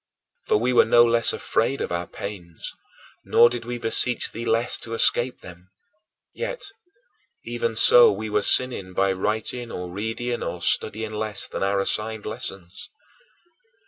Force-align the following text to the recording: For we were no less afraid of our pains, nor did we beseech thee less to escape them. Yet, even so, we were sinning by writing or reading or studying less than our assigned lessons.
For 0.47 0.57
we 0.57 0.73
were 0.73 0.83
no 0.83 1.05
less 1.05 1.31
afraid 1.31 1.79
of 1.79 1.91
our 1.91 2.07
pains, 2.07 2.73
nor 3.23 3.51
did 3.51 3.65
we 3.65 3.77
beseech 3.77 4.31
thee 4.31 4.45
less 4.45 4.75
to 4.79 4.95
escape 4.95 5.41
them. 5.41 5.69
Yet, 6.33 6.65
even 7.45 7.75
so, 7.75 8.11
we 8.11 8.27
were 8.27 8.41
sinning 8.41 8.93
by 8.93 9.11
writing 9.11 9.71
or 9.71 9.91
reading 9.91 10.41
or 10.41 10.63
studying 10.63 11.13
less 11.13 11.47
than 11.47 11.61
our 11.61 11.79
assigned 11.79 12.25
lessons. 12.25 12.89